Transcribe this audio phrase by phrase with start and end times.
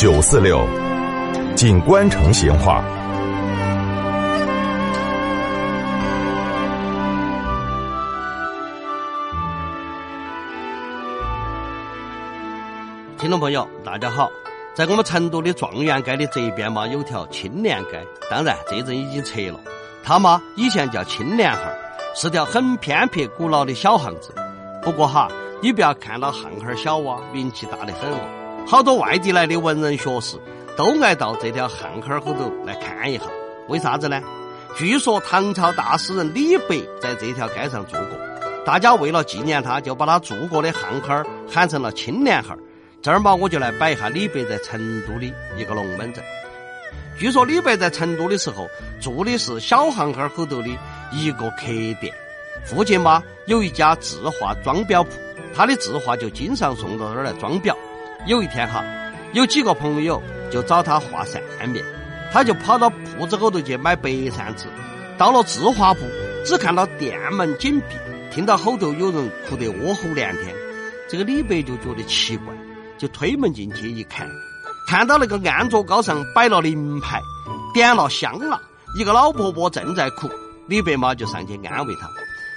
[0.00, 0.66] 九四六，
[1.54, 2.82] 锦官城闲话。
[13.18, 14.30] 听众朋友，大家好，
[14.72, 19.60] 在我们成都的状元街的这边嘛，有条青莲街，当然这阵已经拆了。
[20.02, 21.62] 它嘛，以前叫青莲巷，
[22.14, 24.34] 是条很偏僻、古老的小巷子。
[24.80, 25.28] 不过哈，
[25.60, 28.39] 你不要看到巷巷小啊，名气大得很哦。
[28.66, 30.36] 好多外地来的文人学士
[30.76, 33.24] 都爱到这条巷巷后头来看一下。
[33.68, 34.20] 为啥子呢？
[34.76, 38.18] 据说唐朝大诗人李白在这条街上住过，
[38.64, 42.56] 大家为了纪念他，就把他住过的巷巷喊成了青莲巷。
[43.02, 46.22] 这儿嘛，我就来摆一下李白在成都的一个龙门阵。
[47.18, 48.68] 据说李白在成都的时候
[49.00, 50.68] 住的是小巷巷后头的
[51.10, 51.66] 一个客
[52.00, 52.14] 店，
[52.64, 55.10] 附近嘛有一家字画装裱铺，
[55.54, 57.74] 他的字画就经常送到这儿来装裱。
[58.26, 58.84] 有一天哈，
[59.32, 61.84] 有几个朋友就找他画扇面，
[62.32, 64.66] 他就跑到铺子后头去买白扇子。
[65.16, 66.00] 到了字画部，
[66.44, 67.96] 只看到店门紧闭，
[68.32, 70.54] 听到后头有人哭得窝吼连天，
[71.08, 72.46] 这个李白就觉得奇怪。
[72.98, 74.28] 就推门进去一看，
[74.86, 77.18] 看到那个案桌高上摆了灵牌，
[77.72, 78.60] 点了香蜡，
[78.94, 80.28] 一个老婆婆正在哭。
[80.66, 82.10] 李白嘛就上去安慰她。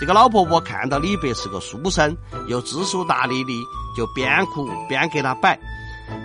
[0.00, 2.16] 这个老婆婆看到李白是个书生，
[2.48, 3.52] 又知书达理的，
[3.96, 5.58] 就边哭边给他摆，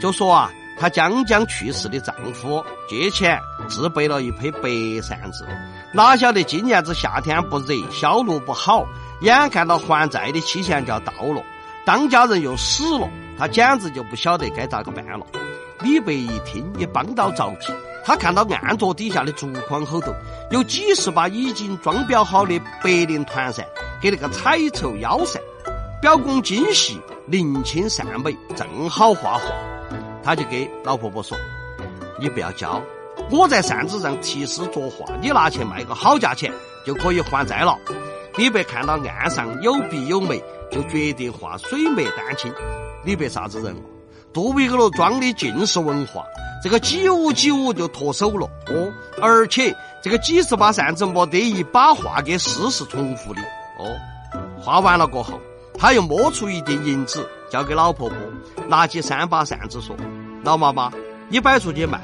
[0.01, 4.69] 就说啊，她将将去世的丈夫借钱自备了一批白
[5.01, 5.47] 扇子，
[5.93, 8.85] 哪晓得今年子夏天不热，销路不好，
[9.21, 11.43] 眼看到还债的期限就要到了，
[11.85, 13.07] 当家人又死了。
[13.37, 15.25] 他简直就不晓得该咋个办了。
[15.79, 17.71] 李白一听也帮到着急，
[18.03, 20.13] 他看到案桌底下的竹筐后头
[20.51, 23.63] 有几十把已经装裱好的白绫团扇，
[24.01, 25.39] 给那个彩绸腰扇，
[26.01, 29.43] 表工精细，灵清善美，正好画画。
[30.23, 31.37] 他就给老婆婆说
[32.19, 32.81] ：“你不要教，
[33.29, 36.51] 我在扇子上题诗作画，你拿去卖个好价钱，
[36.83, 37.77] 就可以还债了。”
[38.35, 42.51] 李白看到岸上有碧有梅，就决定画水墨丹青。
[43.03, 43.79] 李白啥子人哦？
[44.31, 46.23] 杜比格罗装的尽是文化，
[46.63, 48.91] 这个几五几五就脱手了哦。
[49.21, 53.41] 而且这个几十把扇子没得一把画跟诗是重复的
[53.77, 53.95] 哦。
[54.57, 55.39] 画完了过后，
[55.77, 58.17] 他又摸出一锭银子交给老婆婆，
[58.67, 59.95] 拿起三把扇子说
[60.43, 60.91] ：“老妈妈，
[61.29, 62.01] 你摆出去卖，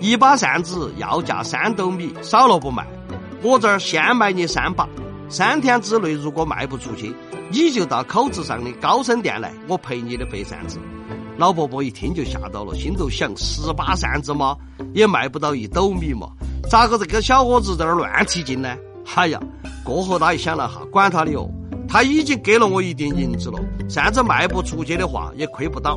[0.00, 2.86] 一把扇子要价三斗米，少了不卖。
[3.42, 4.88] 我这儿先卖你三把。”
[5.28, 7.12] 三天之内，如果卖不出去，
[7.50, 10.78] 你就到口子上的高升店来，我赔你的白扇子。
[11.36, 14.56] 老伯伯一听就吓到了，心头想：十把扇子吗？
[14.94, 16.28] 也卖不到一斗米嘛？
[16.68, 18.76] 咋个这个小伙子在那儿乱提劲呢？
[19.14, 19.40] 哎呀！
[19.84, 21.48] 过后他一想了哈，管他的哦，
[21.88, 25.96] 他已经给了我一锭银子了，扇子卖不出去的话也亏不到。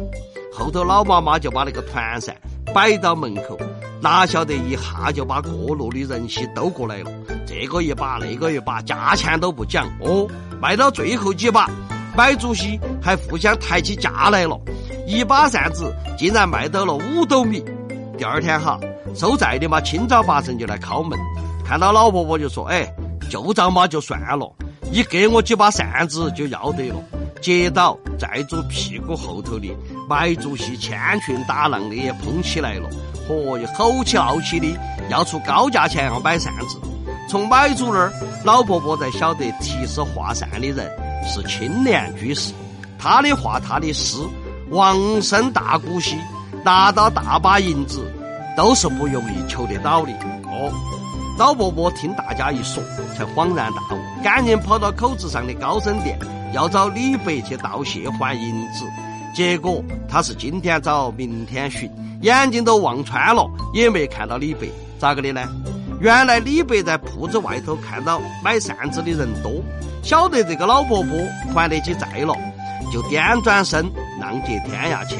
[0.53, 2.35] 后头老妈妈就把那个团扇
[2.73, 3.57] 摆到门口。
[3.99, 7.11] 哪晓得一下就把过路的人气都过来了，
[7.45, 10.27] 这个一把那个一把，价钱都不讲哦。
[10.61, 11.67] 卖到最后几把，
[12.15, 14.57] 买主席还互相抬起价来了，
[15.07, 17.65] 一把扇子竟然卖到了五斗米。
[18.17, 18.79] 第二天哈，
[19.15, 21.17] 收债的嘛清早八晨就来敲门，
[21.65, 22.87] 看到老婆婆就说：“哎，
[23.29, 24.51] 旧账嘛就算了，
[24.91, 26.95] 你给我几把扇子就要得了。”
[27.41, 29.73] 接到债主屁股后头的
[30.09, 32.89] 买主席千群打浪的也捧起来了。
[33.29, 34.67] 嚯哟，吼起闹起的，
[35.09, 36.77] 要出高价钱要买扇子。
[37.29, 38.11] 从买主那儿，
[38.43, 40.91] 老婆婆才晓得题诗画扇的人
[41.25, 42.53] 是青莲居士。
[42.97, 44.17] 他的画，他的诗，
[44.69, 46.17] 王生大姑息，
[46.65, 48.11] 拿到大把银子
[48.59, 50.11] 都是不容易求得到的。
[50.43, 50.69] 哦，
[51.37, 52.83] 老伯伯听大家一说，
[53.15, 56.19] 才恍然大悟，赶紧跑到口子上的高升店，
[56.53, 58.83] 要找李白去道谢还银子。
[59.33, 61.89] 结果他是今天找，明天寻。
[62.21, 64.67] 眼睛都望穿了，也没看到李白，
[64.99, 65.41] 咋个的呢？
[66.01, 69.63] 原来李白在铺子外头看到买扇子的人多，
[70.03, 71.17] 晓得这个老伯伯
[71.55, 72.35] 还得起债了，
[72.91, 75.17] 就颠转身浪迹天涯去。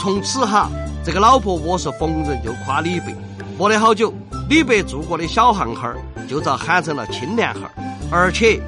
[0.00, 0.68] 从此哈，
[1.04, 3.14] 这个老婆婆是逢人就夸李白。
[3.58, 4.12] 没得好久，
[4.48, 5.94] 李白住过的小巷巷
[6.28, 7.62] 就遭喊成了青莲巷，
[8.10, 8.60] 而且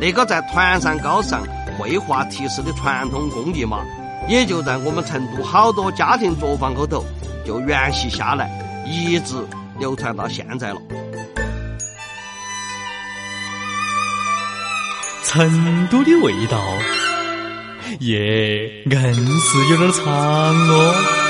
[0.00, 1.42] 那个在团山高上
[1.78, 3.78] 绘画题诗的传统工艺嘛。
[4.28, 7.04] 也就在我们成都好多家庭作坊后头
[7.44, 8.48] 就沿袭下来，
[8.86, 9.34] 一直
[9.80, 10.80] 流传到现在了。
[15.24, 16.58] 成都的味道，
[18.00, 21.21] 耶，硬是有点长哦。